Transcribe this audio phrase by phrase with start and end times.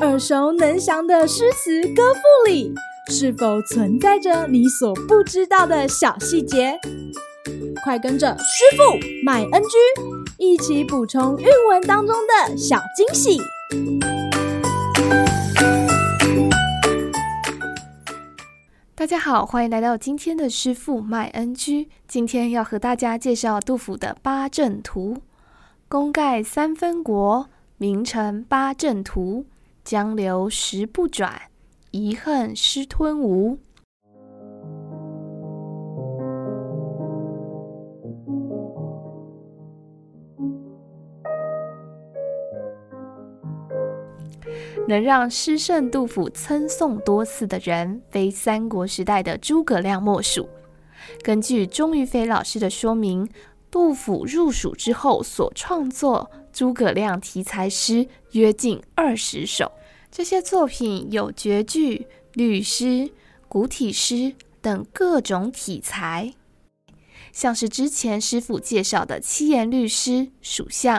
[0.00, 2.74] 耳熟能详的诗词歌赋里，
[3.08, 6.78] 是否存在着你所不知道的小细节？
[7.84, 8.82] 快跟着师傅
[9.24, 9.76] 麦恩居
[10.38, 13.40] 一起补充韵文当中的小惊喜！
[18.94, 21.88] 大家好，欢迎来到今天的师傅麦恩居。
[22.06, 25.14] 今天要和大家介绍杜甫的《八阵图》：
[25.88, 27.48] 功盖三分国，
[27.82, 29.44] 名成八阵图。
[29.82, 31.42] 江流石不转，
[31.90, 33.58] 遗恨失吞吴。
[44.86, 50.48] 能让诗圣杜甫称颂多次的人，非三国时代的诸葛亮莫属。
[51.24, 53.28] 根据钟玉飞老师的说明，
[53.72, 59.72] 杜甫入蜀之后所创作诸葛亮题材诗约近二十首，
[60.10, 63.10] 这些作品有绝句、律诗、
[63.48, 66.34] 古体诗等各种体裁，
[67.32, 70.10] 像是之前师傅介绍的七言律诗
[70.42, 70.98] 《蜀相》，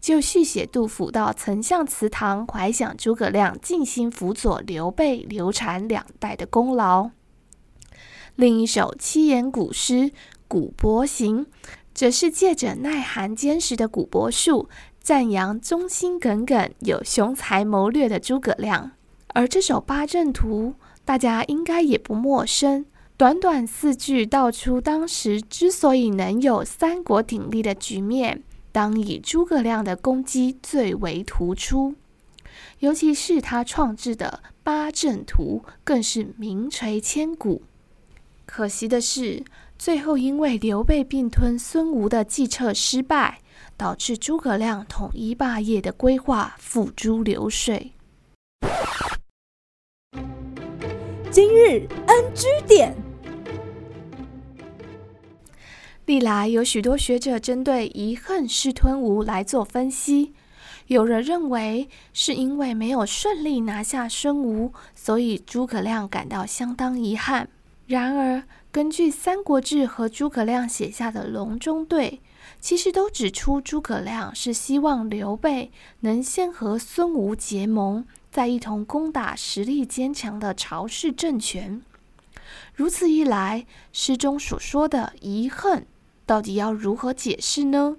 [0.00, 7.10] 就续写杜甫到丞相祠堂怀想诸葛亮尽心辅佐刘备、刘禅两代的功劳。
[8.34, 9.94] 另一首七言古诗
[10.48, 11.44] 《古柏行》。
[11.94, 14.68] 则是借着耐寒坚实的古柏树，
[15.00, 18.90] 赞扬忠心耿耿、有雄才谋略的诸葛亮。
[19.28, 22.84] 而这首八阵图，大家应该也不陌生。
[23.16, 28.42] 短短四句道出当时之所以能有三国鼎立的局面，
[28.72, 31.94] 当以诸葛亮的功绩最为突出。
[32.80, 37.62] 尤其是他创制的八阵图，更是名垂千古。
[38.44, 39.44] 可惜的是。
[39.76, 43.40] 最后，因为刘备并吞孙吴的计策失败，
[43.76, 47.92] 导致诸葛亮统一霸业的规划付诸流水。
[51.30, 52.94] 今日 NG 点，
[56.06, 60.32] 历来有许多学者针对“遗恨失吞吴”来做分析，
[60.86, 67.50] 有人认为是因为没有顺利拿下孙吴，所以诸葛亮感到相当遗憾。
[67.86, 72.22] 然而，根据《三国志》和诸葛亮写下的《隆中对》，
[72.58, 81.82] 其实都指出诸葛亮是希望刘备能先和孙吴结盟，再一同攻打实力坚强的曹氏政权。
[82.74, 85.86] 如此一来，诗中所说的遗恨，
[86.24, 87.98] 到底要如何解释呢？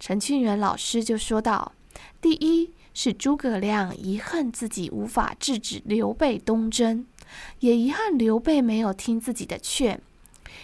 [0.00, 1.72] 陈庆元老师就说道：
[2.20, 7.06] 第一是诸葛亮遗恨自己无法制止刘备东征。
[7.60, 10.00] 也遗憾刘备没有听自己的劝，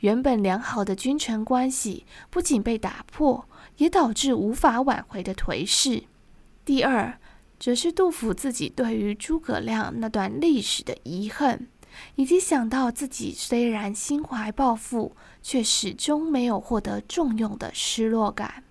[0.00, 3.46] 原本良好的君臣关系不仅被打破，
[3.76, 6.04] 也导致无法挽回的颓势。
[6.64, 7.18] 第二，
[7.58, 11.66] 则是杜甫自己对于诸葛亮那段历史的遗恨，
[12.16, 18.64] 以及想到自己虽然心怀抱负，却始终没有获得重用的失落感。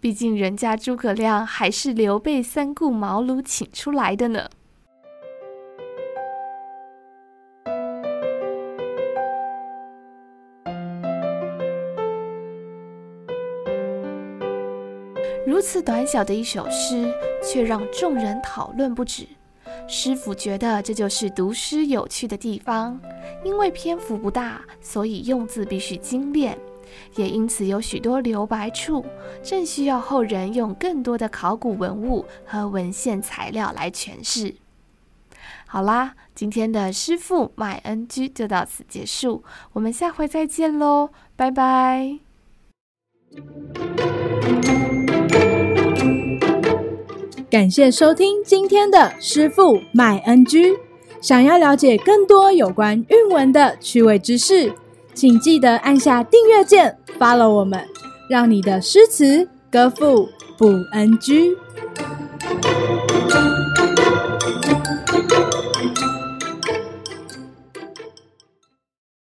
[0.00, 4.48] 毕竟人家诸葛亮还是刘备三顾茅庐请出来的呢。
[15.48, 17.10] 如此短小的一首诗，
[17.42, 19.26] 却让众人讨论不止。
[19.88, 23.00] 师傅觉得这就是读诗有趣的地方，
[23.42, 26.58] 因为篇幅不大，所以用字必须精炼，
[27.16, 29.06] 也因此有许多留白处，
[29.42, 34.54] 正需要后人用更多的考古文物和文献材料来诠释。
[35.66, 39.42] 好啦，今天的师傅麦恩居就到此结束，
[39.72, 42.18] 我们下回再见喽，拜拜。
[47.50, 50.76] 感谢收听今天的师傅麦 NG。
[51.22, 54.70] 想要了解更多有关韵文的趣味知识，
[55.14, 57.82] 请记得按下订阅键，follow 我们，
[58.28, 61.56] 让你的诗词歌赋不 NG。